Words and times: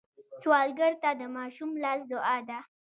سوالګر 0.41 0.93
ته 1.03 1.09
د 1.19 1.21
ماشوم 1.35 1.71
لاس 1.83 1.99
دعا 2.11 2.37
ده 2.49 2.59